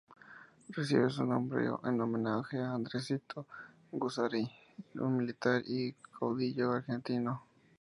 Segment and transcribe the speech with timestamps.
[0.69, 3.45] Recibe su nombre en homenaje a Andresito
[3.91, 4.49] Guazurarí,
[4.95, 7.43] un militar y caudillo argentino.